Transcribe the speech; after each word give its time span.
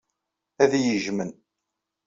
Ad 0.63 0.71
iyi-jjmen. 0.77 1.31